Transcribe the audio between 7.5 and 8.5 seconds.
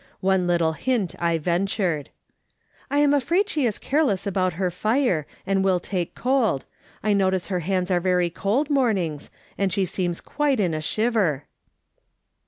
hands are very